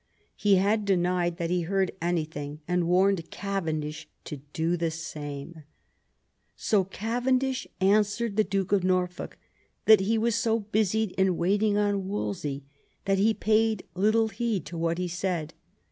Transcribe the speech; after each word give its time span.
''He 0.45 0.55
had 0.55 0.83
denied 0.83 1.37
that 1.37 1.51
he 1.51 1.61
heard 1.61 1.91
anything, 2.01 2.59
and 2.67 2.87
warned 2.87 3.29
Cavendish 3.29 4.09
to 4.23 4.37
do 4.51 4.75
the 4.75 4.89
sama 4.89 5.63
So 6.55 6.83
Cavendish 6.85 7.67
answered 7.79 8.35
the 8.35 8.43
Duke 8.43 8.71
of 8.71 8.83
Norfolk 8.83 9.37
that 9.85 9.99
he 9.99 10.17
was 10.17 10.33
so 10.33 10.61
busied 10.61 11.11
in 11.19 11.37
waiting 11.37 11.77
on 11.77 12.07
Wolsey 12.07 12.63
that 13.05 13.19
he 13.19 13.35
paid 13.35 13.83
little 13.93 14.29
heed 14.29 14.65
to 14.65 14.77
what 14.79 14.97
he 14.97 15.07
said. 15.07 15.53